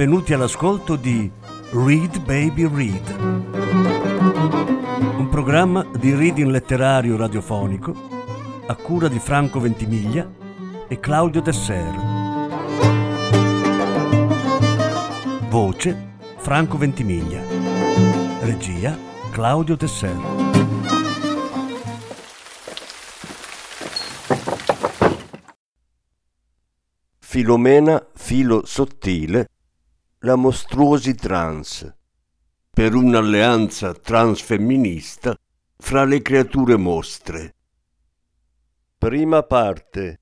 benvenuti 0.00 0.32
all'ascolto 0.32 0.96
di 0.96 1.30
Read 1.72 2.20
Baby 2.20 2.66
Read, 2.74 3.16
un 5.18 5.28
programma 5.30 5.86
di 5.98 6.14
reading 6.14 6.48
letterario 6.48 7.18
radiofonico 7.18 7.94
a 8.66 8.74
cura 8.76 9.08
di 9.08 9.18
Franco 9.18 9.60
Ventimiglia 9.60 10.26
e 10.88 10.98
Claudio 11.00 11.42
Desser. 11.42 11.94
Voce 15.50 16.14
Franco 16.38 16.78
Ventimiglia. 16.78 17.42
Regia 18.40 18.96
Claudio 19.30 19.76
Desser. 19.76 20.16
Filomena 27.18 28.02
Filo 28.14 28.62
Sottile, 28.64 29.48
la 30.22 30.36
mostruosi 30.36 31.14
trans, 31.14 31.90
per 32.70 32.94
un'alleanza 32.94 33.94
transfemminista 33.94 35.34
fra 35.78 36.04
le 36.04 36.20
creature 36.20 36.76
mostre. 36.76 37.54
Prima 38.98 39.42
parte. 39.42 40.19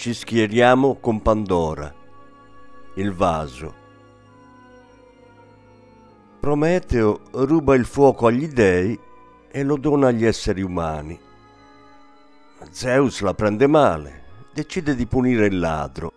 Ci 0.00 0.14
schieriamo 0.14 0.96
con 0.98 1.20
Pandora, 1.20 1.94
il 2.94 3.12
vaso. 3.12 3.74
Prometeo 6.40 7.20
ruba 7.32 7.74
il 7.74 7.84
fuoco 7.84 8.26
agli 8.26 8.48
dei 8.48 8.98
e 9.50 9.62
lo 9.62 9.76
dona 9.76 10.08
agli 10.08 10.24
esseri 10.24 10.62
umani. 10.62 11.20
Zeus 12.70 13.20
la 13.20 13.34
prende 13.34 13.66
male, 13.66 14.22
decide 14.54 14.94
di 14.94 15.04
punire 15.04 15.44
il 15.44 15.58
ladro. 15.58 16.10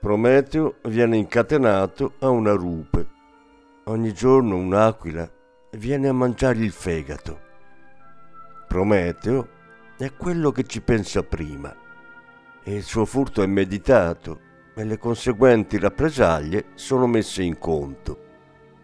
Prometeo 0.00 0.76
viene 0.84 1.18
incatenato 1.18 2.14
a 2.20 2.30
una 2.30 2.52
rupe. 2.52 3.06
Ogni 3.84 4.14
giorno 4.14 4.56
un'aquila 4.56 5.30
viene 5.72 6.08
a 6.08 6.14
mangiargli 6.14 6.64
il 6.64 6.72
fegato. 6.72 7.38
Prometeo 8.66 9.48
è 9.98 10.14
quello 10.14 10.50
che 10.50 10.64
ci 10.64 10.80
pensa 10.80 11.22
prima 11.22 11.80
il 12.70 12.82
suo 12.84 13.04
furto 13.04 13.42
è 13.42 13.46
meditato 13.46 14.38
e 14.74 14.84
le 14.84 14.96
conseguenti 14.96 15.78
rappresaglie 15.78 16.66
sono 16.74 17.06
messe 17.06 17.42
in 17.42 17.58
conto. 17.58 18.18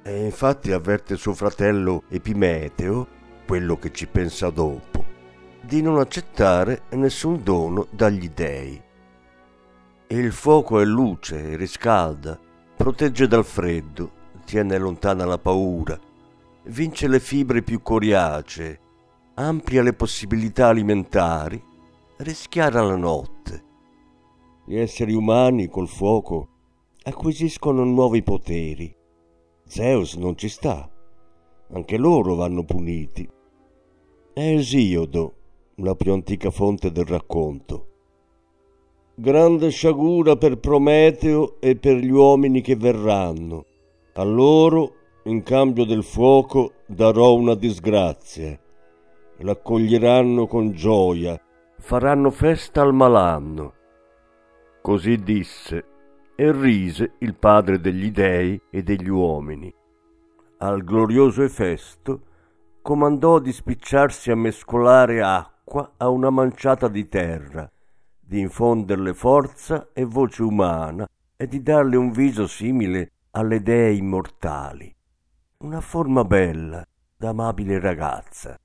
E 0.03 0.25
infatti 0.25 0.73
avverte 0.73 1.17
suo 1.17 1.33
fratello 1.33 2.03
Epimeteo, 2.09 3.07
quello 3.47 3.79
che 3.79 3.93
ci 3.93 4.07
pensa 4.07 4.51
dopo, 4.51 5.05
di 5.63 5.81
non 5.81 5.99
accettare 5.99 6.83
nessun 6.91 7.43
dono 7.43 7.87
dagli 7.91 8.29
dei. 8.31 8.83
Il 10.09 10.33
fuoco 10.33 10.81
è 10.81 10.85
luce, 10.85 11.55
riscalda, 11.57 12.39
protegge 12.77 13.27
dal 13.27 13.45
freddo, 13.45 14.11
tiene 14.45 14.79
lontana 14.79 15.25
la 15.25 15.39
paura, 15.39 15.99
vince 16.65 17.07
le 17.07 17.21
fibre 17.21 17.63
più 17.63 17.83
coriacee, 17.83 18.81
amplia 19.35 19.83
le 19.83 19.93
possibilità 19.93 20.69
alimentari, 20.69 21.63
rischiara 22.17 22.83
la 22.83 22.97
notte. 22.97 23.67
Gli 24.69 24.77
esseri 24.77 25.15
umani 25.15 25.67
col 25.67 25.89
fuoco 25.89 26.49
acquisiscono 27.05 27.85
nuovi 27.85 28.23
poteri. 28.23 28.95
Zeus 29.65 30.17
non 30.17 30.37
ci 30.37 30.51
sta, 30.51 30.87
anche 31.73 31.97
loro 31.97 32.35
vanno 32.35 32.65
puniti. 32.65 33.27
È 34.35 34.41
Esiodo, 34.41 35.33
la 35.77 35.95
più 35.95 36.13
antica 36.13 36.51
fonte 36.51 36.93
del 36.93 37.07
racconto. 37.07 37.87
Grande 39.15 39.71
sciagura 39.71 40.37
per 40.37 40.59
Prometeo 40.59 41.59
e 41.61 41.77
per 41.77 41.97
gli 41.97 42.11
uomini 42.11 42.61
che 42.61 42.77
verranno. 42.77 43.65
A 44.17 44.23
loro, 44.23 44.93
in 45.25 45.43
cambio 45.45 45.87
del 45.87 46.03
fuoco, 46.03 46.73
darò 46.87 47.33
una 47.33 47.55
disgrazia. 47.55 48.61
L'accoglieranno 49.39 50.47
con 50.47 50.73
gioia, 50.73 51.41
faranno 51.79 52.31
festa 52.31 52.83
al 52.83 52.93
malanno. 52.93 53.77
Così 54.81 55.23
disse, 55.23 55.85
e 56.35 56.53
rise 56.53 57.15
il 57.19 57.35
padre 57.35 57.81
degli 57.81 58.13
dei 58.13 58.61
e 58.71 58.83
degli 58.85 59.09
uomini. 59.09 59.75
Al 60.59 60.85
glorioso 60.85 61.43
Efesto 61.43 62.23
comandò 62.81 63.41
di 63.41 63.53
spicciarsi 63.53 64.31
a 64.31 64.37
mescolare 64.37 65.21
acqua 65.21 65.95
a 65.97 66.09
una 66.09 66.31
manciata 66.31 66.87
di 66.87 67.09
terra, 67.09 67.69
di 68.21 68.39
infonderle 68.39 69.15
forza 69.15 69.89
e 69.93 70.05
voce 70.05 70.43
umana 70.43 71.09
e 71.37 71.49
di 71.49 71.61
darle 71.61 71.97
un 71.97 72.13
viso 72.13 72.47
simile 72.47 73.11
alle 73.33 73.61
dee 73.61 73.93
immortali. 73.95 74.95
Una 75.59 75.81
forma 75.81 76.25
bella, 76.25 76.87
d'amabile 77.17 77.81
ragazza. 77.81 78.57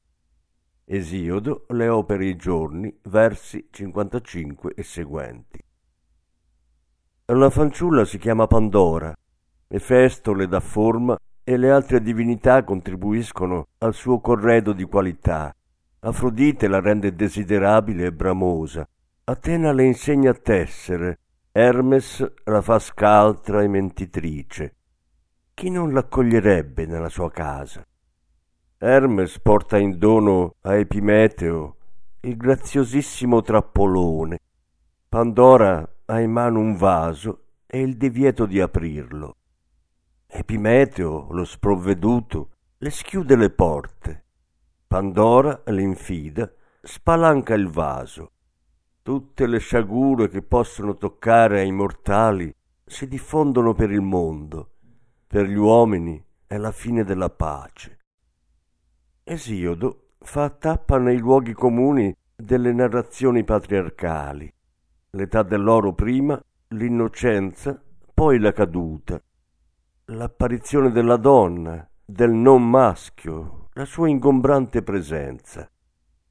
Esiodo, 0.85 1.65
le 1.69 1.87
opere 1.87 2.25
i 2.25 2.35
giorni, 2.35 2.95
versi 3.03 3.67
55 3.71 4.73
e 4.75 4.83
seguenti. 4.83 5.62
La 7.27 7.49
fanciulla 7.49 8.03
si 8.03 8.17
chiama 8.17 8.47
Pandora, 8.47 9.15
Efesto 9.69 10.33
le 10.33 10.45
dà 10.45 10.59
forma 10.59 11.17
e 11.41 11.55
le 11.55 11.71
altre 11.71 12.01
divinità 12.01 12.65
contribuiscono 12.65 13.67
al 13.77 13.93
suo 13.93 14.19
corredo 14.19 14.73
di 14.73 14.83
qualità. 14.83 15.55
Afrodite 16.01 16.67
la 16.67 16.81
rende 16.81 17.15
desiderabile 17.15 18.07
e 18.07 18.11
bramosa, 18.11 18.85
Atena 19.23 19.71
le 19.71 19.85
insegna 19.85 20.31
a 20.31 20.33
tessere, 20.33 21.19
Hermes 21.53 22.29
la 22.43 22.61
fa 22.61 22.77
scaltra 22.79 23.63
e 23.63 23.69
mentitrice. 23.69 24.75
Chi 25.53 25.69
non 25.69 25.93
l'accoglierebbe 25.93 26.85
nella 26.85 27.07
sua 27.07 27.31
casa? 27.31 27.87
Hermes 28.77 29.39
porta 29.39 29.77
in 29.77 29.97
dono 29.97 30.55
a 30.59 30.75
Epimeteo 30.75 31.77
il 32.19 32.35
graziosissimo 32.35 33.41
trappolone. 33.41 34.39
Pandora 35.07 35.87
ha 36.13 36.19
in 36.19 36.31
mano 36.31 36.59
un 36.59 36.75
vaso 36.75 37.45
e 37.65 37.81
il 37.81 37.97
divieto 37.97 38.45
di 38.45 38.59
aprirlo. 38.59 39.37
Epimeteo, 40.27 41.31
lo 41.31 41.43
sprovveduto, 41.43 42.51
le 42.77 42.89
schiude 42.91 43.35
le 43.35 43.49
porte. 43.49 44.25
Pandora, 44.85 45.63
l'infida, 45.67 46.51
spalanca 46.81 47.55
il 47.55 47.67
vaso. 47.67 48.31
Tutte 49.01 49.47
le 49.47 49.57
sciagure 49.57 50.29
che 50.29 50.43
possono 50.43 50.97
toccare 50.97 51.61
ai 51.61 51.71
mortali 51.71 52.53
si 52.85 53.07
diffondono 53.07 53.73
per 53.73 53.89
il 53.91 54.01
mondo. 54.01 54.75
Per 55.25 55.47
gli 55.47 55.55
uomini 55.55 56.23
è 56.45 56.57
la 56.57 56.71
fine 56.71 57.03
della 57.03 57.29
pace. 57.29 57.99
Esiodo 59.23 60.09
fa 60.19 60.49
tappa 60.51 60.99
nei 60.99 61.17
luoghi 61.17 61.53
comuni 61.53 62.15
delle 62.35 62.71
narrazioni 62.71 63.43
patriarcali 63.43 64.53
l'età 65.15 65.43
dell'oro 65.43 65.93
prima, 65.93 66.41
l'innocenza, 66.69 67.79
poi 68.13 68.39
la 68.39 68.51
caduta, 68.51 69.21
l'apparizione 70.05 70.91
della 70.91 71.17
donna, 71.17 71.87
del 72.03 72.31
non 72.31 72.67
maschio, 72.67 73.69
la 73.73 73.85
sua 73.85 74.09
ingombrante 74.09 74.81
presenza. 74.81 75.69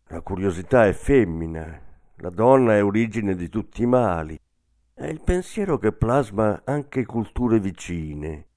La 0.08 0.20
curiosità 0.20 0.86
è 0.86 0.92
femmina, 0.92 1.80
la 2.16 2.30
donna 2.30 2.74
è 2.74 2.82
origine 2.82 3.36
di 3.36 3.48
tutti 3.48 3.82
i 3.82 3.86
mali, 3.86 4.38
è 4.94 5.06
il 5.06 5.20
pensiero 5.22 5.78
che 5.78 5.92
plasma 5.92 6.62
anche 6.64 7.06
culture 7.06 7.60
vicine. 7.60 8.48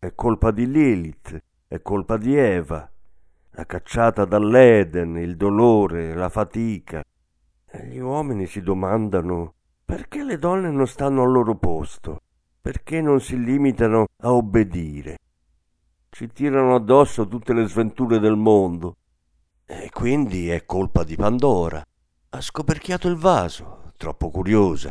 È 0.00 0.12
colpa 0.16 0.50
di 0.50 0.68
Lilith, 0.68 1.40
è 1.68 1.80
colpa 1.80 2.16
di 2.16 2.36
Eva, 2.36 2.90
la 3.50 3.66
cacciata 3.66 4.24
dall'Eden, 4.24 5.16
il 5.16 5.36
dolore, 5.36 6.14
la 6.14 6.28
fatica. 6.28 7.04
E 7.66 7.86
gli 7.86 7.98
uomini 7.98 8.46
si 8.46 8.62
domandano 8.62 9.54
perché 9.90 10.22
le 10.22 10.38
donne 10.38 10.70
non 10.70 10.86
stanno 10.86 11.24
al 11.24 11.32
loro 11.32 11.56
posto? 11.56 12.20
Perché 12.60 13.00
non 13.00 13.20
si 13.20 13.36
limitano 13.42 14.06
a 14.18 14.32
obbedire? 14.32 15.18
Ci 16.08 16.28
tirano 16.28 16.76
addosso 16.76 17.26
tutte 17.26 17.52
le 17.52 17.66
sventure 17.66 18.20
del 18.20 18.36
mondo. 18.36 18.98
E 19.66 19.90
quindi 19.92 20.48
è 20.48 20.64
colpa 20.64 21.02
di 21.02 21.16
Pandora. 21.16 21.84
Ha 22.30 22.40
scoperchiato 22.40 23.08
il 23.08 23.16
vaso, 23.16 23.90
troppo 23.96 24.30
curiosa. 24.30 24.90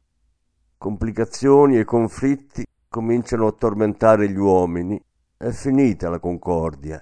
Complicazioni 0.78 1.80
e 1.80 1.86
conflitti 1.86 2.66
cominciano 2.90 3.48
a 3.48 3.54
tormentare 3.54 4.30
gli 4.30 4.38
uomini. 4.38 5.02
È 5.38 5.50
finita 5.52 6.10
la 6.10 6.20
concordia. 6.20 7.02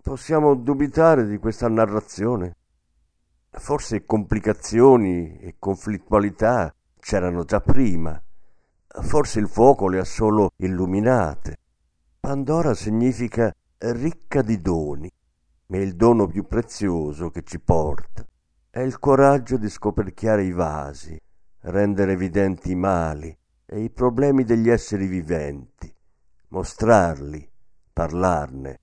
Possiamo 0.00 0.54
dubitare 0.54 1.26
di 1.26 1.36
questa 1.36 1.68
narrazione? 1.68 2.56
Forse 3.54 4.06
complicazioni 4.06 5.38
e 5.38 5.56
conflittualità 5.58 6.74
c'erano 6.98 7.44
già 7.44 7.60
prima. 7.60 8.20
Forse 8.86 9.40
il 9.40 9.48
fuoco 9.48 9.88
le 9.88 9.98
ha 9.98 10.04
solo 10.04 10.52
illuminate. 10.56 11.58
Pandora 12.18 12.72
significa 12.72 13.54
ricca 13.78 14.40
di 14.40 14.60
doni, 14.60 15.10
ma 15.66 15.76
il 15.76 15.96
dono 15.96 16.26
più 16.26 16.46
prezioso 16.46 17.30
che 17.30 17.42
ci 17.42 17.60
porta 17.60 18.26
è 18.70 18.80
il 18.80 18.98
coraggio 18.98 19.58
di 19.58 19.68
scoperchiare 19.68 20.44
i 20.44 20.52
vasi, 20.52 21.20
rendere 21.60 22.12
evidenti 22.12 22.70
i 22.70 22.74
mali 22.74 23.36
e 23.66 23.80
i 23.80 23.90
problemi 23.90 24.44
degli 24.44 24.70
esseri 24.70 25.06
viventi, 25.06 25.94
mostrarli, 26.48 27.46
parlarne. 27.92 28.80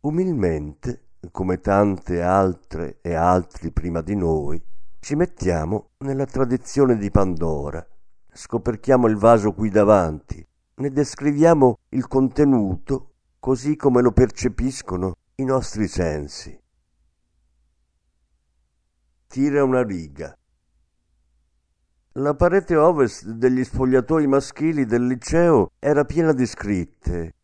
Umilmente 0.00 1.09
come 1.30 1.60
tante 1.60 2.22
altre 2.22 2.98
e 3.02 3.14
altri 3.14 3.72
prima 3.72 4.00
di 4.00 4.14
noi, 4.14 4.62
ci 5.00 5.14
mettiamo 5.14 5.90
nella 5.98 6.26
tradizione 6.26 6.96
di 6.96 7.10
Pandora, 7.10 7.86
scoperchiamo 8.32 9.06
il 9.06 9.16
vaso 9.16 9.52
qui 9.52 9.70
davanti, 9.70 10.46
ne 10.74 10.90
descriviamo 10.90 11.78
il 11.90 12.06
contenuto 12.06 13.12
così 13.38 13.76
come 13.76 14.02
lo 14.02 14.12
percepiscono 14.12 15.14
i 15.36 15.44
nostri 15.44 15.88
sensi. 15.88 16.58
Tira 19.26 19.62
una 19.62 19.82
riga. 19.82 20.34
La 22.14 22.34
parete 22.34 22.76
ovest 22.76 23.26
degli 23.28 23.62
spogliatoi 23.62 24.26
maschili 24.26 24.84
del 24.84 25.06
liceo 25.06 25.70
era 25.78 26.04
piena 26.04 26.32
di 26.32 26.44
scritte 26.44 27.34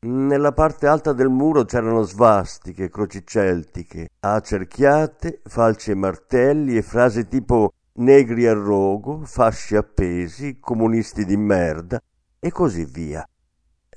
nella 0.00 0.52
parte 0.52 0.86
alta 0.86 1.12
del 1.12 1.28
muro 1.28 1.64
c'erano 1.64 2.02
svastiche, 2.02 2.90
croci 2.90 3.22
celtiche, 3.24 4.08
acerchiate, 4.20 5.40
falci 5.44 5.90
e 5.92 5.94
martelli 5.94 6.76
e 6.76 6.82
frasi 6.82 7.26
tipo 7.26 7.72
negri 7.94 8.46
a 8.46 8.52
rogo, 8.52 9.22
fasci 9.24 9.74
appesi, 9.74 10.58
comunisti 10.60 11.24
di 11.24 11.36
merda 11.36 12.00
e 12.38 12.50
così 12.50 12.84
via. 12.84 13.26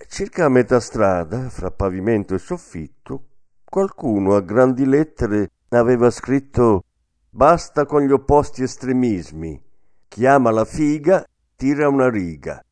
Circa 0.08 0.46
a 0.46 0.50
metà 0.50 0.80
strada, 0.80 1.50
fra 1.50 1.72
pavimento 1.72 2.34
e 2.34 2.40
soffitto, 2.40 3.26
qualcuno 3.64 4.36
a 4.36 4.42
grandi 4.42 4.86
lettere 4.86 5.52
aveva 5.70 6.10
scritto 6.10 6.84
Basta 7.32 7.86
con 7.86 8.02
gli 8.02 8.12
opposti 8.12 8.64
estremismi. 8.64 9.62
Chiama 10.08 10.50
la 10.50 10.66
figa, 10.66 11.24
tira 11.56 11.88
una 11.88 12.10
riga. 12.10 12.64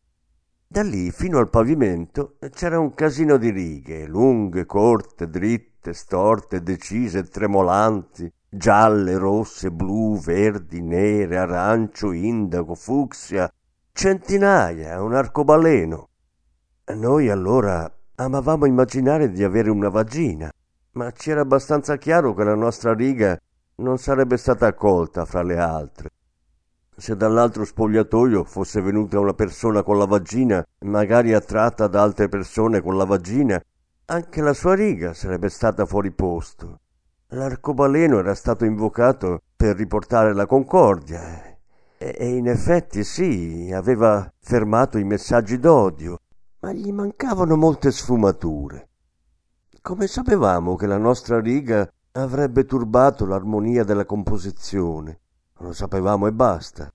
Da 0.70 0.84
lì 0.84 1.12
fino 1.12 1.38
al 1.38 1.50
pavimento 1.50 2.36
c'era 2.52 2.78
un 2.78 2.94
casino 2.94 3.38
di 3.38 3.52
righe, 3.52 4.06
lunghe, 4.06 4.66
corte, 4.66 5.30
dritte, 5.30 5.94
storte, 5.94 6.62
decise, 6.62 7.24
tremolanti, 7.24 8.30
gialle, 8.50 9.18
rosse, 9.18 9.72
blu, 9.72 10.20
verdi, 10.20 10.82
nere, 10.82 11.38
arancio, 11.38 12.12
indago, 12.12 12.76
fucsia, 12.76 13.50
centinaia, 13.94 15.02
un 15.02 15.14
arcobaleno. 15.14 16.10
Noi 16.96 17.30
allora 17.30 17.90
amavamo 18.16 18.66
immaginare 18.66 19.32
di 19.32 19.46
avere 19.46 19.70
una 19.70 19.90
vagina, 19.90 20.52
ma 20.92 21.12
ci 21.12 21.32
era 21.32 21.42
abbastanza 21.42 21.96
chiaro 21.96 22.34
che 22.34 22.44
la 22.44 22.56
nostra 22.56 22.94
riga 22.94 23.40
non 23.76 23.98
sarebbe 23.98 24.36
stata 24.36 24.68
accolta 24.68 25.24
fra 25.24 25.44
le 25.44 25.58
altre. 25.58 26.10
Se 27.00 27.16
dall'altro 27.16 27.64
spogliatoio 27.64 28.44
fosse 28.44 28.82
venuta 28.82 29.20
una 29.20 29.36
persona 29.36 29.84
con 29.84 30.00
la 30.00 30.06
vagina, 30.06 30.66
magari 30.80 31.32
attratta 31.32 31.86
da 31.86 32.02
altre 32.02 32.28
persone 32.28 32.82
con 32.82 32.98
la 32.98 33.06
vagina, 33.06 33.62
anche 34.06 34.42
la 34.42 34.54
sua 34.54 34.74
riga 34.74 35.14
sarebbe 35.14 35.50
stata 35.50 35.86
fuori 35.86 36.10
posto. 36.12 36.80
L'arcobaleno 37.28 38.18
era 38.18 38.34
stato 38.34 38.66
invocato 38.66 39.44
per 39.56 39.76
riportare 39.76 40.34
la 40.34 40.48
concordia 40.48 41.44
e, 42.00 42.16
e 42.18 42.36
in 42.36 42.48
effetti 42.48 43.04
sì, 43.04 43.72
aveva 43.72 44.34
fermato 44.40 44.98
i 44.98 45.04
messaggi 45.04 45.60
d'odio, 45.60 46.18
ma 46.62 46.72
gli 46.74 46.92
mancavano 46.92 47.56
molte 47.56 47.92
sfumature. 47.92 48.90
Come 49.84 50.08
sapevamo 50.08 50.76
che 50.76 50.88
la 50.88 50.98
nostra 50.98 51.40
riga 51.40 51.88
avrebbe 52.14 52.66
turbato 52.66 53.28
l'armonia 53.28 53.84
della 53.84 54.06
composizione. 54.06 55.20
Lo 55.60 55.74
sapevamo 55.74 56.28
e 56.28 56.34
basta. 56.34 56.92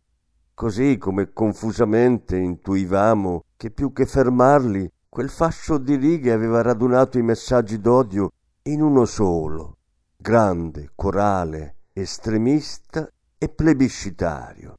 Così 0.54 0.96
come 0.98 1.32
confusamente 1.32 2.36
intuivamo 2.36 3.44
che 3.56 3.70
più 3.70 3.92
che 3.92 4.06
fermarli, 4.06 4.90
quel 5.08 5.28
fascio 5.28 5.78
di 5.78 5.96
righe 5.96 6.32
aveva 6.32 6.62
radunato 6.62 7.18
i 7.18 7.22
messaggi 7.22 7.80
d'odio 7.80 8.30
in 8.62 8.80
uno 8.80 9.04
solo, 9.04 9.78
grande, 10.16 10.92
corale, 10.94 11.76
estremista 11.92 13.10
e 13.36 13.48
plebiscitario. 13.48 14.78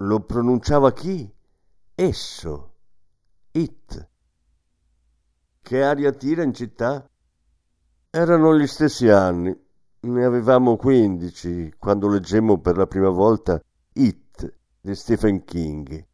Lo 0.00 0.20
pronunciava 0.20 0.92
chi? 0.92 1.32
Esso. 1.94 2.74
It. 3.52 4.08
Che 5.62 5.82
aria 5.82 6.12
tira 6.12 6.42
in 6.42 6.52
città? 6.52 7.08
Erano 8.10 8.56
gli 8.56 8.66
stessi 8.66 9.08
anni. 9.08 9.65
Ne 10.00 10.24
avevamo 10.24 10.76
quindici 10.76 11.72
quando 11.78 12.08
leggemmo 12.08 12.58
per 12.58 12.76
la 12.76 12.86
prima 12.86 13.08
volta 13.08 13.60
It 13.94 14.54
di 14.80 14.94
Stephen 14.94 15.44
King. 15.44 16.06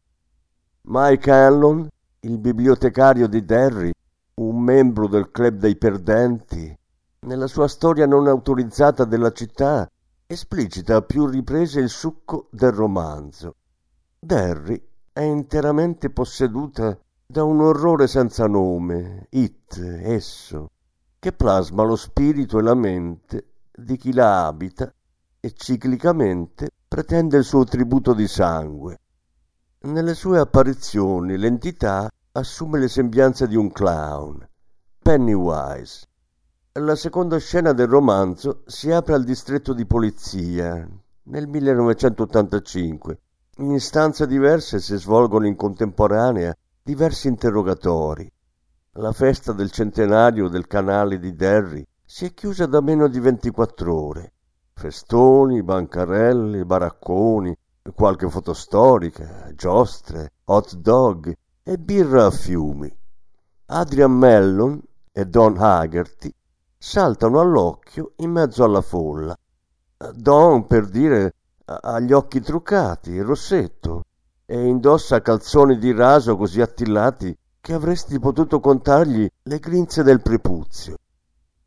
Mike 0.83 1.29
Hanlon, 1.29 1.87
il 2.21 2.37
bibliotecario 2.39 3.27
di 3.27 3.45
Derry, 3.45 3.91
un 4.35 4.59
membro 4.61 5.07
del 5.07 5.29
club 5.29 5.57
dei 5.57 5.75
perdenti, 5.75 6.75
nella 7.19 7.47
sua 7.47 7.67
storia 7.67 8.07
non 8.07 8.27
autorizzata 8.27 9.05
della 9.05 9.31
città, 9.31 9.87
esplicita 10.25 10.95
a 10.95 11.01
più 11.01 11.27
riprese 11.27 11.79
il 11.79 11.89
succo 11.89 12.47
del 12.51 12.71
romanzo. 12.71 13.55
Derry 14.17 14.81
è 15.11 15.21
interamente 15.21 16.09
posseduta 16.09 16.97
da 17.25 17.43
un 17.43 17.61
orrore 17.61 18.07
senza 18.07 18.47
nome, 18.47 19.27
it, 19.31 19.77
esso, 19.77 20.71
che 21.19 21.31
plasma 21.31 21.83
lo 21.83 21.95
spirito 21.95 22.57
e 22.57 22.61
la 22.61 22.75
mente 22.75 23.47
di 23.75 23.97
chi 23.97 24.13
la 24.13 24.45
abita 24.45 24.93
e 25.39 25.53
ciclicamente 25.53 26.69
pretende 26.87 27.37
il 27.37 27.43
suo 27.43 27.63
tributo 27.63 28.13
di 28.13 28.27
sangue. 28.27 28.99
Nelle 29.81 30.13
sue 30.13 30.39
apparizioni 30.39 31.37
l'entità 31.37 32.09
assume 32.33 32.79
le 32.79 32.87
sembianze 32.87 33.47
di 33.47 33.55
un 33.55 33.71
clown, 33.71 34.47
Pennywise. 35.01 36.07
La 36.73 36.95
seconda 36.95 37.37
scena 37.37 37.73
del 37.73 37.87
romanzo 37.87 38.63
si 38.65 38.91
apre 38.91 39.15
al 39.15 39.23
distretto 39.23 39.73
di 39.73 39.85
polizia 39.85 40.87
nel 41.23 41.47
1985. 41.47 43.19
In 43.57 43.79
stanze 43.79 44.25
diverse 44.25 44.79
si 44.79 44.95
svolgono 44.97 45.45
in 45.45 45.55
contemporanea 45.55 46.55
diversi 46.81 47.27
interrogatori 47.27 48.31
la 48.97 49.11
festa 49.11 49.53
del 49.53 49.71
centenario 49.71 50.47
del 50.49 50.67
canale 50.67 51.17
di 51.17 51.33
Derry 51.33 51.83
si 52.15 52.25
è 52.25 52.33
chiusa 52.35 52.67
da 52.67 52.79
meno 52.79 53.07
di 53.07 53.19
24 53.19 53.99
ore. 53.99 54.33
Festoni, 54.71 55.63
bancarelle, 55.63 56.63
baracconi, 56.63 57.57
qualche 57.95 58.29
foto 58.29 58.53
storica, 58.53 59.51
giostre, 59.55 60.33
hot 60.43 60.75
dog 60.75 61.35
e 61.63 61.77
birra 61.79 62.27
a 62.27 62.29
fiumi. 62.29 62.95
Adrian 63.65 64.11
Mellon 64.11 64.79
e 65.11 65.25
Don 65.25 65.57
Haggerty 65.57 66.31
saltano 66.77 67.39
all'occhio 67.39 68.11
in 68.17 68.29
mezzo 68.29 68.63
alla 68.63 68.81
folla. 68.81 69.35
Don, 70.13 70.67
per 70.67 70.85
dire, 70.89 71.33
ha 71.65 71.99
gli 71.99 72.11
occhi 72.11 72.41
truccati, 72.41 73.09
il 73.09 73.23
rossetto, 73.23 74.03
e 74.45 74.63
indossa 74.63 75.23
calzoni 75.23 75.79
di 75.79 75.91
raso 75.91 76.37
così 76.37 76.61
attillati 76.61 77.35
che 77.59 77.73
avresti 77.73 78.19
potuto 78.19 78.59
contargli 78.59 79.27
le 79.41 79.57
grinze 79.57 80.03
del 80.03 80.21
prepuzio. 80.21 80.97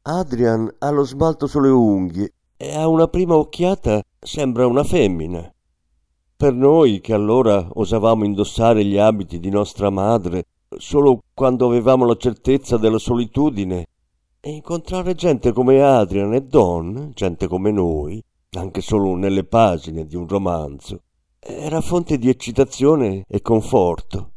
Adrian 0.09 0.73
ha 0.79 0.91
lo 0.91 1.05
smalto 1.05 1.49
sulle 1.49 1.69
unghie 1.69 2.33
e 2.57 2.77
a 2.77 2.87
una 2.87 3.09
prima 3.09 3.35
occhiata 3.35 4.01
sembra 4.21 4.67
una 4.67 4.85
femmina. 4.85 5.53
Per 6.37 6.53
noi 6.53 7.01
che 7.01 7.13
allora 7.13 7.67
osavamo 7.73 8.25
indossare 8.25 8.85
gli 8.85 8.99
abiti 8.99 9.41
di 9.41 9.51
nostra 9.51 9.91
madre 9.91 10.47
solo 10.79 11.23
quando 11.35 11.67
avevamo 11.67 12.05
la 12.05 12.17
certezza 12.17 12.77
della 12.77 12.99
solitudine, 12.99 13.87
e 14.41 14.51
incontrare 14.51 15.15
gente 15.15 15.53
come 15.53 15.83
Adrian 15.83 16.35
e 16.35 16.43
Don, 16.43 17.11
gente 17.13 17.49
come 17.49 17.73
noi, 17.73 18.23
anche 18.51 18.81
solo 18.81 19.17
nelle 19.17 19.43
pagine 19.43 20.07
di 20.07 20.15
un 20.15 20.29
romanzo, 20.29 21.01
era 21.41 21.81
fonte 21.81 22.17
di 22.17 22.29
eccitazione 22.29 23.25
e 23.27 23.43
conforto. 23.43 24.31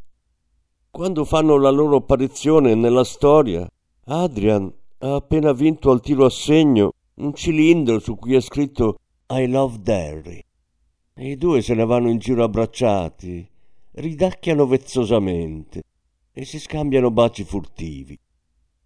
Quando 0.90 1.26
fanno 1.26 1.58
la 1.58 1.70
loro 1.70 1.98
apparizione 1.98 2.74
nella 2.74 3.04
storia, 3.04 3.68
Adrian 4.06 4.74
ha 5.02 5.16
appena 5.16 5.54
vinto 5.54 5.92
al 5.92 6.02
tiro 6.02 6.26
a 6.26 6.30
segno 6.30 6.94
un 7.16 7.34
cilindro 7.34 8.00
su 8.00 8.18
cui 8.18 8.36
è 8.36 8.42
scritto 8.42 9.00
I 9.28 9.48
love 9.48 9.78
Derry. 9.82 10.44
E 11.14 11.32
i 11.32 11.38
due 11.38 11.62
se 11.62 11.74
ne 11.74 11.86
vanno 11.86 12.10
in 12.10 12.18
giro 12.18 12.44
abbracciati, 12.44 13.48
ridacchiano 13.92 14.66
vezzosamente 14.68 15.84
e 16.34 16.44
si 16.44 16.60
scambiano 16.60 17.12
baci 17.12 17.44
furtivi. 17.46 18.18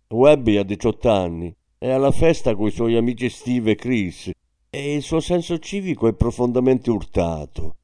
Webby 0.09 0.57
ha 0.57 0.63
18 0.63 1.09
anni, 1.09 1.55
è 1.79 1.89
alla 1.89 2.11
festa 2.11 2.55
coi 2.55 2.69
suoi 2.69 2.95
amici 2.95 3.29
Steve 3.29 3.71
e 3.71 3.75
Chris 3.75 4.29
e 4.69 4.93
il 4.93 5.01
suo 5.01 5.19
senso 5.19 5.57
civico 5.57 6.07
è 6.07 6.13
profondamente 6.13 6.91
urtato. 6.91 7.77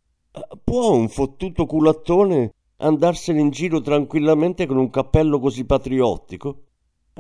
Può 0.64 0.94
un 0.94 1.10
fottuto 1.10 1.66
culattone 1.66 2.54
andarsene 2.78 3.40
in 3.40 3.50
giro 3.50 3.82
tranquillamente 3.82 4.68
con 4.68 4.78
un 4.78 4.92
cappello 4.92 5.40
così 5.40 5.66
patriottico? 5.66 6.66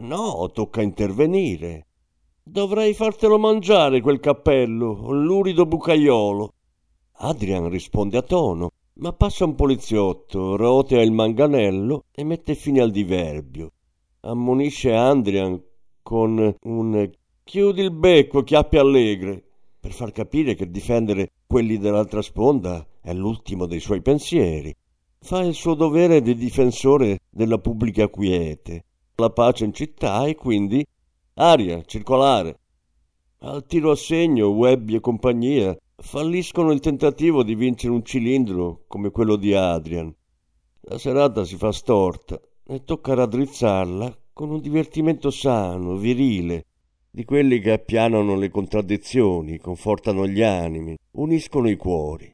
No, 0.01 0.49
tocca 0.53 0.81
intervenire. 0.81 1.87
Dovrei 2.41 2.93
fartelo 2.93 3.37
mangiare 3.37 4.01
quel 4.01 4.19
cappello, 4.19 5.11
lurido 5.11 5.65
bucaiolo. 5.65 6.53
Adrian 7.21 7.69
risponde 7.69 8.17
a 8.17 8.21
tono, 8.21 8.71
ma 8.93 9.11
passa 9.13 9.45
un 9.45 9.55
poliziotto, 9.55 10.55
rotea 10.55 11.01
il 11.01 11.11
manganello 11.11 12.05
e 12.11 12.23
mette 12.23 12.55
fine 12.55 12.81
al 12.81 12.91
diverbio. 12.91 13.71
Ammonisce 14.21 14.93
Adrian 14.93 15.61
con 16.01 16.55
un 16.61 17.11
chiudi 17.43 17.81
il 17.81 17.91
becco, 17.91 18.43
chiappe 18.43 18.79
allegre, 18.79 19.43
per 19.79 19.91
far 19.91 20.11
capire 20.11 20.55
che 20.55 20.71
difendere 20.71 21.31
quelli 21.45 21.77
dell'altra 21.77 22.21
sponda 22.21 22.85
è 23.01 23.13
l'ultimo 23.13 23.65
dei 23.65 23.79
suoi 23.79 24.01
pensieri 24.01 24.75
fa 25.21 25.41
il 25.41 25.53
suo 25.53 25.73
dovere 25.73 26.21
di 26.21 26.33
difensore 26.33 27.19
della 27.29 27.57
pubblica 27.57 28.07
quiete, 28.07 28.85
la 29.19 29.29
pace 29.29 29.65
in 29.65 29.73
città 29.73 30.25
e 30.25 30.35
quindi 30.35 30.85
aria, 31.35 31.83
circolare. 31.85 32.59
Al 33.39 33.65
tiro 33.65 33.91
a 33.91 33.95
segno, 33.95 34.47
Webby 34.47 34.95
e 34.95 34.99
compagnia 34.99 35.77
falliscono 35.95 36.71
il 36.71 36.79
tentativo 36.79 37.43
di 37.43 37.55
vincere 37.55 37.93
un 37.93 38.03
cilindro 38.03 38.83
come 38.87 39.11
quello 39.11 39.35
di 39.35 39.53
Adrian. 39.53 40.13
La 40.81 40.97
serata 40.97 41.43
si 41.43 41.55
fa 41.55 41.71
storta 41.71 42.39
e 42.65 42.83
tocca 42.83 43.13
raddrizzarla 43.13 44.17
con 44.33 44.49
un 44.51 44.61
divertimento 44.61 45.29
sano, 45.29 45.97
virile, 45.97 46.65
di 47.11 47.25
quelli 47.25 47.59
che 47.59 47.71
appianano 47.71 48.35
le 48.35 48.49
contraddizioni, 48.49 49.57
confortano 49.57 50.27
gli 50.27 50.41
animi, 50.41 50.97
uniscono 51.11 51.69
i 51.69 51.75
cuori. 51.75 52.33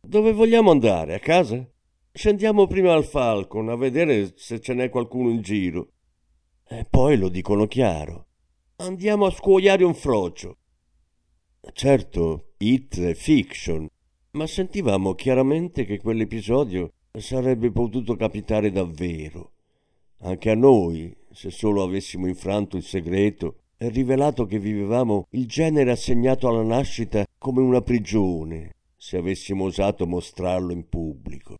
Dove 0.00 0.32
vogliamo 0.32 0.70
andare? 0.70 1.14
A 1.14 1.18
casa? 1.18 1.64
Scendiamo 2.10 2.66
prima 2.66 2.94
al 2.94 3.04
Falcon 3.04 3.68
a 3.68 3.76
vedere 3.76 4.32
se 4.36 4.60
ce 4.60 4.74
n'è 4.74 4.88
qualcuno 4.88 5.30
in 5.30 5.40
giro. 5.42 5.88
E 6.70 6.84
poi 6.84 7.16
lo 7.16 7.30
dicono 7.30 7.66
chiaro. 7.66 8.26
Andiamo 8.76 9.24
a 9.24 9.30
scuoiare 9.30 9.84
un 9.84 9.94
frocio. 9.94 10.58
Certo, 11.72 12.50
it 12.58 13.00
è 13.00 13.14
fiction, 13.14 13.88
ma 14.32 14.46
sentivamo 14.46 15.14
chiaramente 15.14 15.86
che 15.86 15.98
quell'episodio 15.98 16.92
sarebbe 17.12 17.70
potuto 17.70 18.16
capitare 18.16 18.70
davvero. 18.70 19.52
Anche 20.18 20.50
a 20.50 20.54
noi, 20.54 21.16
se 21.32 21.50
solo 21.50 21.82
avessimo 21.82 22.26
infranto 22.26 22.76
il 22.76 22.82
segreto 22.82 23.60
e 23.78 23.88
rivelato 23.88 24.44
che 24.44 24.58
vivevamo 24.58 25.26
il 25.30 25.46
genere 25.46 25.92
assegnato 25.92 26.48
alla 26.48 26.62
nascita 26.62 27.24
come 27.38 27.62
una 27.62 27.80
prigione, 27.80 28.74
se 28.94 29.16
avessimo 29.16 29.64
osato 29.64 30.06
mostrarlo 30.06 30.72
in 30.72 30.86
pubblico. 30.86 31.56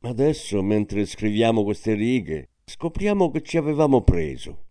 Adesso, 0.00 0.62
mentre 0.62 1.06
scriviamo 1.06 1.62
queste 1.62 1.94
righe, 1.94 2.48
scopriamo 2.68 3.30
che 3.30 3.42
ci 3.42 3.56
avevamo 3.56 4.02
preso. 4.02 4.64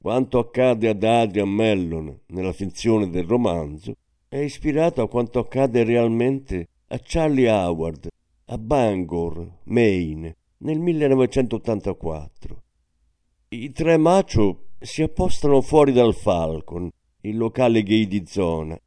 Quanto 0.00 0.38
accade 0.38 0.88
ad 0.88 1.02
Adrian 1.04 1.48
Mellon 1.48 2.20
nella 2.26 2.52
finzione 2.52 3.08
del 3.08 3.24
romanzo 3.24 3.94
è 4.28 4.38
ispirato 4.38 5.00
a 5.00 5.08
quanto 5.08 5.38
accade 5.38 5.84
realmente 5.84 6.68
a 6.88 7.00
Charlie 7.00 7.48
Howard 7.48 8.08
a 8.48 8.58
Bangor, 8.58 9.58
Maine, 9.64 10.36
nel 10.58 10.78
1984. 10.78 12.62
I 13.48 13.72
tre 13.72 13.96
macho 13.96 14.66
si 14.80 15.02
appostano 15.02 15.60
fuori 15.60 15.92
dal 15.92 16.14
Falcon, 16.14 16.88
il 17.22 17.36
locale 17.36 17.82
gay 17.82 18.06
di 18.06 18.24
zona, 18.26 18.78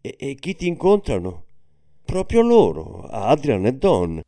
e, 0.00 0.16
e 0.18 0.34
chi 0.34 0.54
ti 0.54 0.66
incontrano? 0.66 1.44
Proprio 2.04 2.42
loro, 2.42 3.02
Adrian 3.02 3.66
e 3.66 3.72
Don. 3.74 4.20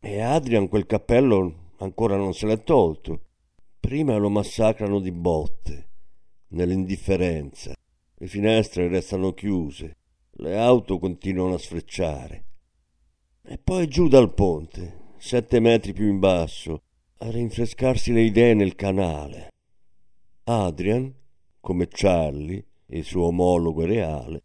E 0.00 0.20
Adrian 0.20 0.68
quel 0.68 0.86
cappello 0.86 1.54
ancora 1.78 2.16
non 2.16 2.32
se 2.34 2.46
l'è 2.46 2.62
tolto. 2.62 3.20
Prima 3.80 4.16
lo 4.16 4.28
massacrano 4.28 5.00
di 5.00 5.12
botte, 5.12 5.88
nell'indifferenza. 6.48 7.74
Le 8.14 8.26
finestre 8.26 8.88
restano 8.88 9.32
chiuse, 9.32 9.96
le 10.32 10.58
auto 10.58 10.98
continuano 10.98 11.54
a 11.54 11.58
sfrecciare. 11.58 12.44
E 13.42 13.58
poi 13.58 13.88
giù 13.88 14.08
dal 14.08 14.34
ponte, 14.34 15.14
sette 15.18 15.60
metri 15.60 15.92
più 15.92 16.06
in 16.06 16.18
basso, 16.18 16.82
a 17.18 17.30
rinfrescarsi 17.30 18.12
le 18.12 18.22
idee 18.22 18.54
nel 18.54 18.74
canale. 18.74 19.48
Adrian, 20.44 21.12
come 21.60 21.88
Charlie, 21.88 22.64
il 22.86 23.04
suo 23.04 23.26
omologo 23.26 23.84
reale, 23.84 24.42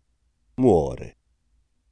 muore. 0.56 1.17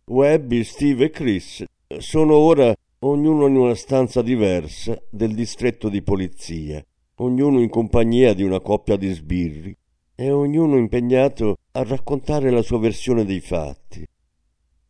Webby, 0.06 0.64
Steve 0.64 1.06
e 1.06 1.10
Chris 1.10 1.64
sono 1.98 2.36
ora 2.36 2.74
ognuno 3.00 3.48
in 3.48 3.56
una 3.56 3.76
stanza 3.76 4.22
diversa 4.22 5.02
del 5.10 5.34
distretto 5.34 5.90
di 5.90 6.02
polizia, 6.02 6.84
ognuno 7.22 7.60
in 7.60 7.70
compagnia 7.70 8.34
di 8.34 8.44
una 8.44 8.60
coppia 8.60 8.96
di 8.98 9.12
sbirri 9.12 9.76
e 10.16 10.32
ognuno 10.32 10.78
impegnato 10.78 11.58
a 11.72 11.84
raccontare 11.84 12.52
la 12.52 12.62
sua 12.62 12.80
versione 12.80 13.26
dei 13.26 13.40
fatti. 13.40 14.06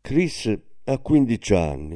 Chris 0.02 0.54
ha 0.86 0.98
15 0.98 1.54
anni 1.54 1.96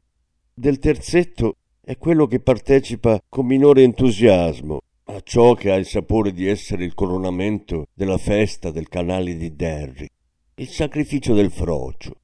del 0.57 0.79
terzetto 0.79 1.57
è 1.81 1.97
quello 1.97 2.27
che 2.27 2.39
partecipa 2.39 3.21
con 3.27 3.45
minore 3.45 3.83
entusiasmo 3.83 4.79
a 5.07 5.19
ciò 5.21 5.53
che 5.53 5.69
ha 5.69 5.75
il 5.75 5.85
sapore 5.85 6.31
di 6.31 6.47
essere 6.47 6.85
il 6.85 6.93
coronamento 6.93 7.87
della 7.93 8.17
festa 8.17 8.71
del 8.71 8.87
canale 8.87 9.35
di 9.35 9.53
Derry, 9.53 10.07
il 10.55 10.67
sacrificio 10.69 11.33
del 11.33 11.51
frocio. 11.51 12.15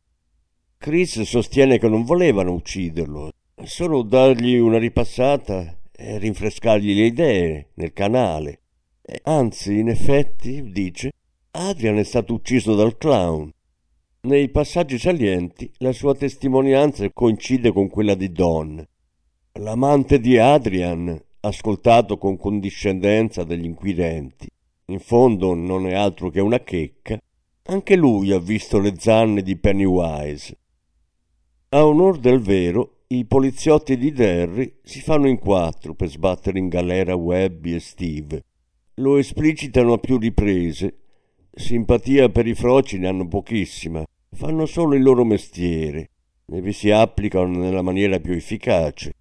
Chris 0.77 1.21
sostiene 1.21 1.77
che 1.77 1.89
non 1.89 2.05
volevano 2.05 2.53
ucciderlo, 2.53 3.31
solo 3.63 4.01
dargli 4.01 4.55
una 4.55 4.77
ripassata 4.77 5.77
e 5.91 6.17
rinfrescargli 6.17 6.95
le 6.95 7.05
idee 7.05 7.69
nel 7.75 7.93
canale. 7.93 8.61
E 9.01 9.19
anzi, 9.23 9.79
in 9.79 9.89
effetti, 9.89 10.71
dice, 10.71 11.11
Adrian 11.51 11.97
è 11.97 12.03
stato 12.03 12.33
ucciso 12.33 12.75
dal 12.75 12.97
clown 12.97 13.51
nei 14.23 14.49
passaggi 14.49 14.99
salienti 14.99 15.71
la 15.77 15.91
sua 15.91 16.13
testimonianza 16.13 17.09
coincide 17.11 17.71
con 17.71 17.89
quella 17.89 18.13
di 18.13 18.31
Don. 18.31 18.85
L'amante 19.53 20.19
di 20.19 20.37
Adrian, 20.37 21.19
ascoltato 21.39 22.19
con 22.19 22.37
condiscendenza 22.37 23.43
dagli 23.43 23.65
inquirenti, 23.65 24.47
in 24.85 24.99
fondo 24.99 25.55
non 25.55 25.87
è 25.87 25.95
altro 25.95 26.29
che 26.29 26.39
una 26.39 26.59
checca, 26.59 27.19
anche 27.63 27.95
lui 27.95 28.31
ha 28.31 28.37
visto 28.37 28.77
le 28.77 28.93
zanne 28.95 29.41
di 29.41 29.57
Pennywise. 29.57 30.55
A 31.69 31.83
onor 31.83 32.19
del 32.19 32.41
vero, 32.41 33.00
i 33.13 33.25
poliziotti 33.25 33.97
di 33.97 34.13
Derry 34.13 34.75
si 34.83 35.01
fanno 35.01 35.27
in 35.27 35.37
quattro 35.37 35.93
per 35.93 36.07
sbattere 36.07 36.59
in 36.59 36.69
galera 36.69 37.13
Webby 37.13 37.73
e 37.73 37.79
Steve. 37.81 38.43
Lo 38.95 39.17
esplicitano 39.17 39.91
a 39.93 39.97
più 39.97 40.17
riprese. 40.17 40.95
Simpatia 41.51 42.29
per 42.29 42.47
i 42.47 42.53
froci 42.55 42.97
ne 42.97 43.07
hanno 43.09 43.27
pochissima, 43.27 44.01
fanno 44.29 44.65
solo 44.65 44.95
il 44.95 45.03
loro 45.03 45.25
mestiere 45.25 46.09
e 46.49 46.61
vi 46.61 46.71
si 46.71 46.89
applicano 46.89 47.57
nella 47.57 47.81
maniera 47.81 48.21
più 48.21 48.31
efficace. 48.31 49.11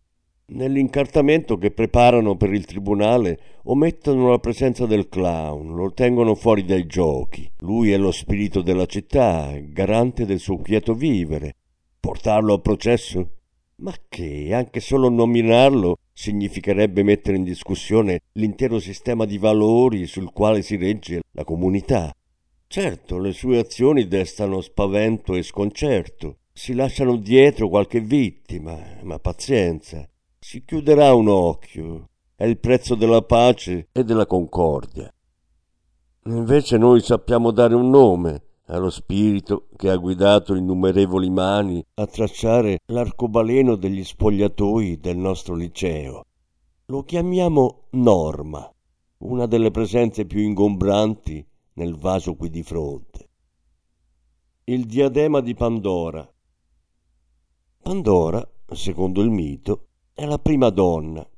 Nell'incartamento 0.52 1.58
che 1.58 1.72
preparano 1.72 2.36
per 2.36 2.52
il 2.52 2.66
tribunale 2.66 3.40
omettono 3.64 4.30
la 4.30 4.38
presenza 4.38 4.86
del 4.86 5.08
clown, 5.08 5.74
lo 5.74 5.92
tengono 5.92 6.36
fuori 6.36 6.64
dai 6.64 6.86
giochi. 6.86 7.50
Lui 7.58 7.90
è 7.90 7.96
lo 7.96 8.12
spirito 8.12 8.62
della 8.62 8.86
città, 8.86 9.52
garante 9.60 10.26
del 10.26 10.38
suo 10.38 10.58
quieto 10.58 10.94
vivere. 10.94 11.56
Portarlo 11.98 12.54
a 12.54 12.60
processo? 12.60 13.34
Ma 13.80 13.94
che, 14.08 14.52
anche 14.52 14.78
solo 14.80 15.08
nominarlo 15.08 15.96
significherebbe 16.12 17.02
mettere 17.02 17.38
in 17.38 17.44
discussione 17.44 18.20
l'intero 18.32 18.78
sistema 18.78 19.24
di 19.24 19.38
valori 19.38 20.06
sul 20.06 20.32
quale 20.32 20.60
si 20.60 20.76
regge 20.76 21.22
la 21.30 21.44
comunità. 21.44 22.14
Certo, 22.66 23.18
le 23.18 23.32
sue 23.32 23.58
azioni 23.58 24.06
destano 24.06 24.60
spavento 24.60 25.34
e 25.34 25.42
sconcerto. 25.42 26.36
Si 26.52 26.74
lasciano 26.74 27.16
dietro 27.16 27.68
qualche 27.68 28.00
vittima, 28.00 28.78
ma 29.02 29.18
pazienza. 29.18 30.06
Si 30.38 30.62
chiuderà 30.64 31.14
un 31.14 31.28
occhio. 31.28 32.10
È 32.36 32.44
il 32.44 32.58
prezzo 32.58 32.94
della 32.94 33.22
pace 33.22 33.88
e 33.92 34.04
della 34.04 34.26
concordia. 34.26 35.10
Invece 36.24 36.76
noi 36.76 37.00
sappiamo 37.00 37.50
dare 37.50 37.74
un 37.74 37.88
nome 37.88 38.42
allo 38.70 38.90
spirito 38.90 39.66
che 39.76 39.90
ha 39.90 39.96
guidato 39.96 40.54
innumerevoli 40.54 41.28
mani 41.28 41.84
a 41.94 42.06
tracciare 42.06 42.80
l'arcobaleno 42.86 43.74
degli 43.74 44.04
spogliatoi 44.04 44.98
del 45.00 45.16
nostro 45.16 45.54
liceo. 45.54 46.24
Lo 46.86 47.02
chiamiamo 47.02 47.86
Norma, 47.90 48.72
una 49.18 49.46
delle 49.46 49.70
presenze 49.70 50.24
più 50.24 50.40
ingombranti 50.40 51.44
nel 51.74 51.96
vaso 51.96 52.34
qui 52.34 52.48
di 52.48 52.62
fronte. 52.62 53.28
Il 54.64 54.86
diadema 54.86 55.40
di 55.40 55.54
Pandora. 55.54 56.28
Pandora, 57.82 58.46
secondo 58.72 59.20
il 59.20 59.30
mito, 59.30 59.86
è 60.14 60.24
la 60.24 60.38
prima 60.38 60.70
donna, 60.70 61.28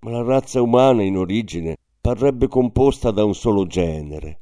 ma 0.00 0.10
la 0.10 0.22
razza 0.22 0.60
umana 0.60 1.02
in 1.02 1.16
origine 1.16 1.76
parrebbe 2.00 2.48
composta 2.48 3.10
da 3.10 3.22
un 3.22 3.34
solo 3.34 3.66
genere. 3.66 4.39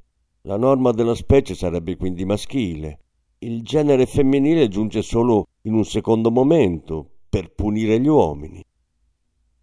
La 0.48 0.56
norma 0.56 0.92
della 0.92 1.14
specie 1.14 1.54
sarebbe 1.54 1.98
quindi 1.98 2.24
maschile. 2.24 3.00
Il 3.40 3.62
genere 3.62 4.06
femminile 4.06 4.68
giunge 4.68 5.02
solo 5.02 5.48
in 5.64 5.74
un 5.74 5.84
secondo 5.84 6.30
momento 6.30 7.06
per 7.28 7.52
punire 7.52 8.00
gli 8.00 8.06
uomini. 8.06 8.64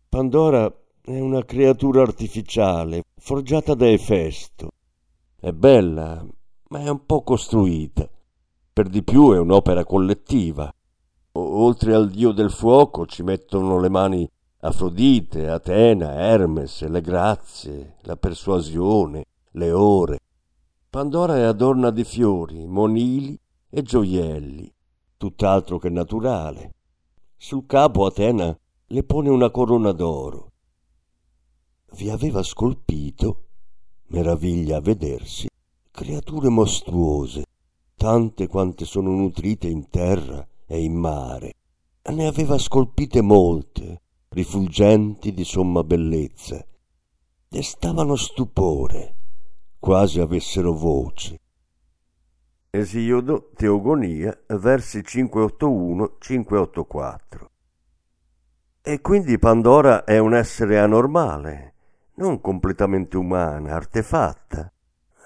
Pandora 0.07 0.71
è 1.01 1.19
una 1.19 1.43
creatura 1.43 2.03
artificiale, 2.03 3.01
forgiata 3.17 3.73
da 3.73 3.89
Efesto, 3.89 4.69
è 5.39 5.51
bella, 5.53 6.23
ma 6.67 6.79
è 6.79 6.87
un 6.87 7.03
po' 7.03 7.23
costruita. 7.23 8.07
Per 8.71 8.87
di 8.87 9.01
più 9.01 9.31
è 9.31 9.39
un'opera 9.39 9.83
collettiva. 9.85 10.71
O- 11.31 11.63
oltre 11.63 11.95
al 11.95 12.11
dio 12.11 12.31
del 12.31 12.51
fuoco 12.51 13.07
ci 13.07 13.23
mettono 13.23 13.79
le 13.79 13.89
mani 13.89 14.29
Afrodite, 14.59 15.49
Atena, 15.49 16.13
Hermes, 16.13 16.87
le 16.87 17.01
grazie, 17.01 17.95
la 18.01 18.17
persuasione, 18.17 19.25
le 19.53 19.71
ore. 19.71 20.19
Pandora 20.95 21.35
è 21.35 21.41
adorna 21.41 21.89
di 21.89 22.05
fiori, 22.05 22.65
monili 22.65 23.37
e 23.69 23.81
gioielli, 23.81 24.73
tutt'altro 25.17 25.77
che 25.77 25.89
naturale. 25.89 26.73
Sul 27.35 27.65
capo 27.65 28.05
Atena 28.05 28.57
le 28.85 29.03
pone 29.03 29.27
una 29.27 29.49
corona 29.49 29.91
d'oro. 29.91 30.53
Vi 31.97 32.09
aveva 32.09 32.43
scolpito 32.43 33.47
meraviglia 34.07 34.77
a 34.77 34.79
vedersi, 34.79 35.49
creature 35.91 36.47
mostruose, 36.47 37.43
tante 37.97 38.47
quante 38.47 38.85
sono 38.85 39.09
nutrite 39.09 39.67
in 39.67 39.89
terra 39.89 40.47
e 40.65 40.81
in 40.81 40.93
mare. 40.93 41.55
Ne 42.09 42.25
aveva 42.25 42.57
scolpite 42.57 43.19
molte, 43.19 44.01
rifulgenti 44.29 45.33
di 45.33 45.43
somma 45.43 45.83
bellezza. 45.83 46.65
Destavano 47.49 48.15
stupore, 48.15 49.14
quasi 49.85 50.19
avessero 50.19 50.73
voce. 50.73 51.39
Esiodo, 52.71 53.51
Teogonia, 53.55 54.35
versi 54.47 55.01
581-584. 55.01 57.19
E 58.81 59.01
quindi 59.01 59.37
Pandora 59.37 60.03
è 60.03 60.17
un 60.17 60.33
essere 60.33 60.79
anormale, 60.79 61.73
non 62.15 62.41
completamente 62.41 63.15
umana, 63.15 63.75
artefatta. 63.75 64.73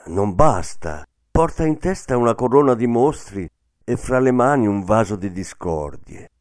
Non 0.07 0.35
basta, 0.35 1.05
porta 1.31 1.65
in 1.65 1.77
testa 1.77 2.17
una 2.17 2.35
corona 2.35 2.73
di 2.73 2.85
mostri 2.85 3.49
e 3.85 3.95
fra 3.95 4.19
le 4.19 4.33
mani 4.33 4.67
un 4.67 4.83
vaso 4.83 5.15
di 5.15 5.31
discordie. 5.31 6.31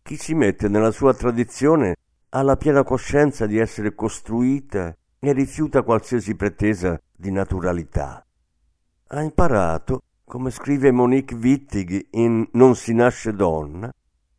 Chi 0.00 0.16
si 0.16 0.32
mette 0.32 0.66
nella 0.68 0.92
sua 0.92 1.12
tradizione 1.12 1.94
ha 2.30 2.40
la 2.40 2.56
piena 2.56 2.84
coscienza 2.84 3.44
di 3.44 3.58
essere 3.58 3.94
costruita 3.94 4.96
e 5.20 5.32
rifiuta 5.32 5.82
qualsiasi 5.82 6.34
pretesa 6.34 6.98
di 7.14 7.30
naturalità. 7.30 8.24
Ha 9.08 9.22
imparato, 9.22 10.00
come 10.24 10.50
scrive 10.50 10.90
Monique 10.90 11.36
Wittig 11.36 12.08
in 12.12 12.48
Non 12.52 12.74
si 12.74 12.94
nasce 12.94 13.34
donna, 13.34 13.92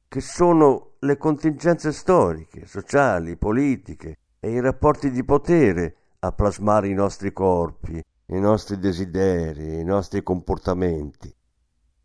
che 0.07 0.21
sono 0.21 0.93
le 0.99 1.17
contingenze 1.17 1.91
storiche, 1.91 2.65
sociali, 2.65 3.37
politiche 3.37 4.17
e 4.39 4.51
i 4.51 4.59
rapporti 4.59 5.11
di 5.11 5.23
potere 5.23 5.95
a 6.19 6.31
plasmare 6.31 6.87
i 6.87 6.93
nostri 6.93 7.31
corpi, 7.31 8.03
i 8.25 8.39
nostri 8.39 8.79
desideri, 8.79 9.79
i 9.79 9.83
nostri 9.83 10.23
comportamenti. 10.23 11.33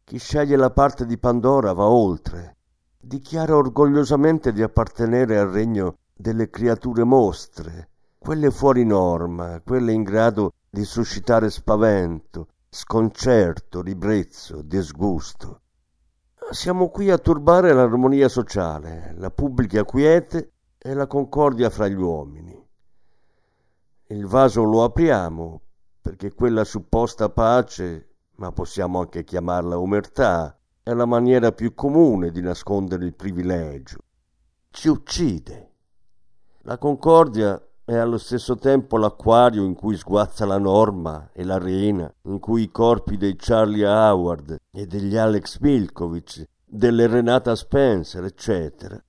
Chi 0.04 0.18
sceglie 0.18 0.56
la 0.56 0.70
parte 0.70 1.06
di 1.06 1.18
Pandora 1.18 1.72
va 1.72 1.86
oltre, 1.86 2.56
dichiara 3.00 3.56
orgogliosamente 3.56 4.52
di 4.52 4.62
appartenere 4.62 5.38
al 5.38 5.48
regno 5.48 5.96
delle 6.14 6.50
creature 6.50 7.04
mostre, 7.04 7.88
quelle 8.26 8.50
fuori 8.50 8.84
norma, 8.84 9.60
quelle 9.64 9.92
in 9.92 10.02
grado 10.02 10.54
di 10.68 10.84
suscitare 10.84 11.48
spavento, 11.48 12.48
sconcerto, 12.68 13.82
ribrezzo, 13.82 14.62
disgusto. 14.62 15.60
Siamo 16.50 16.88
qui 16.88 17.08
a 17.08 17.18
turbare 17.18 17.72
l'armonia 17.72 18.28
sociale, 18.28 19.14
la 19.16 19.30
pubblica 19.30 19.84
quiete 19.84 20.54
e 20.76 20.92
la 20.92 21.06
concordia 21.06 21.70
fra 21.70 21.86
gli 21.86 21.94
uomini. 21.94 22.60
Il 24.08 24.26
vaso 24.26 24.64
lo 24.64 24.82
apriamo 24.82 25.60
perché 26.00 26.32
quella 26.32 26.64
supposta 26.64 27.28
pace, 27.28 28.14
ma 28.38 28.50
possiamo 28.50 28.98
anche 28.98 29.22
chiamarla 29.22 29.78
umertà, 29.78 30.58
è 30.82 30.92
la 30.94 31.06
maniera 31.06 31.52
più 31.52 31.74
comune 31.74 32.32
di 32.32 32.40
nascondere 32.40 33.04
il 33.04 33.14
privilegio. 33.14 33.98
Ci 34.68 34.88
uccide. 34.88 35.74
La 36.62 36.76
concordia 36.76 37.60
è 37.86 37.94
allo 37.94 38.18
stesso 38.18 38.56
tempo 38.56 38.96
l'acquario 38.96 39.62
in 39.62 39.76
cui 39.76 39.96
sguazza 39.96 40.44
la 40.44 40.58
norma 40.58 41.30
e 41.32 41.44
l'arena, 41.44 42.12
in 42.22 42.40
cui 42.40 42.62
i 42.62 42.70
corpi 42.72 43.16
dei 43.16 43.36
Charlie 43.36 43.86
Howard 43.86 44.58
e 44.72 44.86
degli 44.86 45.16
Alex 45.16 45.60
Milkovich, 45.60 46.44
delle 46.64 47.06
Renata 47.06 47.54
Spencer, 47.54 48.24
eccetera, 48.24 49.00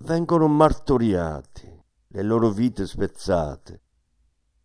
vengono 0.00 0.46
martoriati, 0.46 1.74
le 2.08 2.22
loro 2.22 2.50
vite 2.50 2.86
spezzate, 2.86 3.80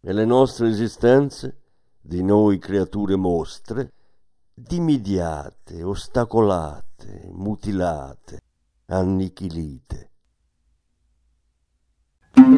e 0.01 0.11
le 0.11 0.25
nostre 0.25 0.67
esistenze, 0.67 1.61
di 2.01 2.21
noi 2.21 2.57
creature 2.57 3.15
mostre, 3.15 3.93
dimidiate, 4.53 5.83
ostacolate, 5.83 7.29
mutilate, 7.31 8.41
annichilite. 8.87 10.11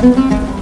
Thank 0.00 0.54
you. 0.54 0.59